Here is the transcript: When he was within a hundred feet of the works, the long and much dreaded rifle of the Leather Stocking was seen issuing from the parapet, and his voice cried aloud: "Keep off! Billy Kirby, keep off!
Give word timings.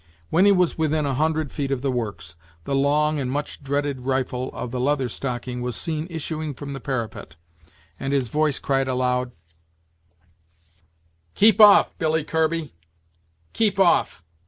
When 0.31 0.45
he 0.45 0.51
was 0.51 0.79
within 0.79 1.05
a 1.05 1.13
hundred 1.13 1.51
feet 1.51 1.71
of 1.71 1.83
the 1.83 1.91
works, 1.91 2.35
the 2.63 2.73
long 2.73 3.19
and 3.19 3.29
much 3.31 3.61
dreaded 3.61 3.99
rifle 4.01 4.49
of 4.51 4.71
the 4.71 4.79
Leather 4.79 5.07
Stocking 5.07 5.61
was 5.61 5.75
seen 5.75 6.07
issuing 6.09 6.55
from 6.55 6.73
the 6.73 6.79
parapet, 6.79 7.35
and 7.99 8.11
his 8.11 8.27
voice 8.27 8.57
cried 8.57 8.87
aloud: 8.87 9.31
"Keep 11.35 11.61
off! 11.61 11.95
Billy 11.99 12.23
Kirby, 12.23 12.73
keep 13.53 13.77
off! 13.79 14.23